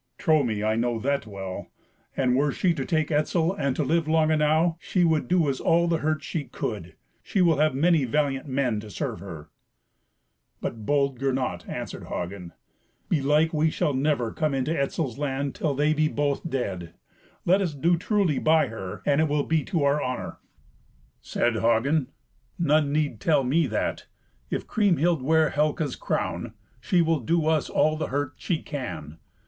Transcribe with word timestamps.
"Trow 0.17 0.41
me, 0.41 0.63
I 0.63 0.75
know 0.75 0.97
that 0.97 1.27
well. 1.27 1.69
And 2.17 2.35
were 2.35 2.51
she 2.51 2.73
to 2.73 2.85
take 2.85 3.11
Etzel, 3.11 3.53
and 3.53 3.75
to 3.75 3.83
live 3.83 4.07
long 4.07 4.31
enow, 4.31 4.77
she 4.79 5.03
would 5.03 5.27
do 5.27 5.47
us 5.47 5.59
all 5.59 5.87
the 5.87 5.97
hurt 5.99 6.23
she 6.23 6.45
could. 6.45 6.95
She 7.21 7.39
will 7.39 7.57
have 7.59 7.75
many 7.75 8.05
valiant 8.05 8.47
men 8.47 8.79
to 8.79 8.89
serve 8.89 9.19
her." 9.19 9.51
But 10.59 10.87
bold 10.87 11.19
Gernot 11.19 11.69
answered 11.69 12.05
Hagen, 12.05 12.51
"Belike 13.09 13.53
we 13.53 13.69
shall 13.69 13.93
never 13.93 14.31
come 14.31 14.55
into 14.55 14.75
Etzel's 14.75 15.19
land 15.19 15.53
till 15.53 15.75
they 15.75 15.93
be 15.93 16.07
both 16.07 16.49
dead. 16.49 16.95
Let 17.45 17.61
us 17.61 17.75
do 17.75 17.95
truly 17.95 18.39
by 18.39 18.69
her, 18.69 19.03
and 19.05 19.21
it 19.21 19.27
will 19.27 19.43
be 19.43 19.63
to 19.65 19.83
our 19.83 20.01
honour." 20.03 20.39
Said 21.21 21.57
Hagen, 21.57 22.07
"None 22.57 22.91
need 22.91 23.19
tell 23.19 23.43
me 23.43 23.67
that. 23.67 24.07
If 24.49 24.65
Kriemhild 24.65 25.21
wear 25.21 25.51
Helca's 25.51 25.95
crown, 25.95 26.55
she 26.79 27.03
will 27.03 27.19
do 27.19 27.45
us 27.45 27.69
all 27.69 27.95
the 27.97 28.07
hurt 28.07 28.33
she 28.37 28.63
can. 28.63 29.19